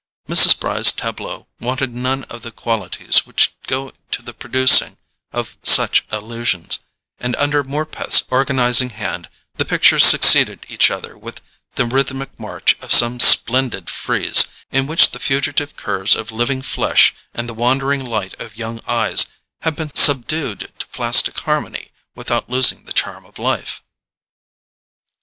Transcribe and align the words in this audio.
Mrs. 0.27 0.59
Bry's 0.59 0.91
TABLEAUX 0.91 1.45
wanted 1.59 1.93
none 1.93 2.23
of 2.23 2.41
the 2.41 2.49
qualities 2.51 3.27
which 3.27 3.53
go 3.67 3.91
to 4.09 4.23
the 4.23 4.33
producing 4.33 4.97
of 5.31 5.57
such 5.61 6.05
illusions, 6.11 6.79
and 7.19 7.35
under 7.35 7.63
Morpeth's 7.63 8.23
organizing 8.31 8.89
hand 8.89 9.29
the 9.57 9.63
pictures 9.63 10.03
succeeded 10.03 10.65
each 10.67 10.89
other 10.89 11.15
with 11.15 11.39
the 11.75 11.85
rhythmic 11.85 12.39
march 12.39 12.75
of 12.81 12.91
some 12.91 13.19
splendid 13.19 13.91
frieze, 13.91 14.47
in 14.71 14.87
which 14.87 15.11
the 15.11 15.19
fugitive 15.19 15.75
curves 15.75 16.15
of 16.15 16.31
living 16.31 16.63
flesh 16.63 17.13
and 17.35 17.47
the 17.47 17.53
wandering 17.53 18.03
light 18.03 18.33
of 18.41 18.57
young 18.57 18.81
eyes 18.87 19.27
have 19.61 19.75
been 19.75 19.93
subdued 19.95 20.71
to 20.79 20.87
plastic 20.87 21.37
harmony 21.41 21.91
without 22.15 22.49
losing 22.49 22.85
the 22.85 22.91
charm 22.91 23.23
of 23.23 23.37
life. 23.37 23.83